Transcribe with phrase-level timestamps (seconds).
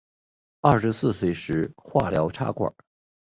[0.61, 2.73] 二十四岁时化疗插管